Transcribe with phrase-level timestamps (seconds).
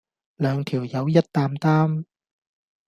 [0.37, 2.05] 兩條友一擔擔